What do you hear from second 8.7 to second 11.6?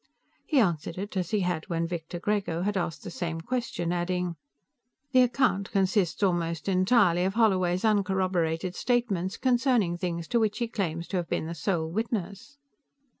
statements concerning things to which he claims to have been the